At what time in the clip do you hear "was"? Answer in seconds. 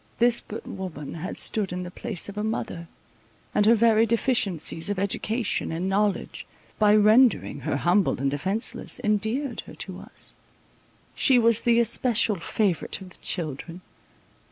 11.37-11.61